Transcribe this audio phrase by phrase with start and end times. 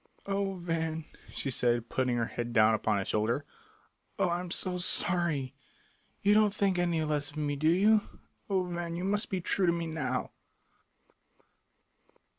[0.25, 3.45] "Oh, Van," she said, putting her head down upon his shoulder,
[4.17, 5.53] "oh, I am so sorry.
[6.23, 8.01] You don't think any less of me, do you?
[8.49, 10.31] Oh, Van, you must be true to me now!"